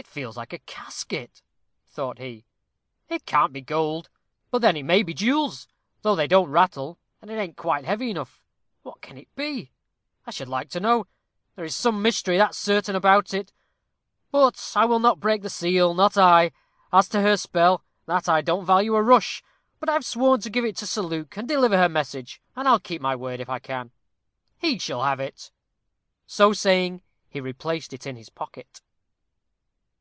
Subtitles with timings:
[0.00, 1.42] "It feels like a casket,"
[1.90, 2.46] thought he.
[3.10, 4.08] "It can't be gold.
[4.50, 5.68] But then it may be jewels,
[6.00, 8.42] though they don't rattle, and it ain't quite heavy enough.
[8.80, 9.72] What can it be?
[10.26, 11.06] I should like to know.
[11.54, 13.52] There is some mystery, that's certain, about it;
[14.30, 16.52] but I will not break the seal, not I.
[16.94, 19.44] As to her spell, that I don't value a rush;
[19.78, 22.80] but I've sworn to give it to Sir Luke, and deliver her message, and I'll
[22.80, 23.90] keep my word if I can.
[24.56, 25.50] He shall have it."
[26.26, 28.80] So saying, he replaced it in his pocket.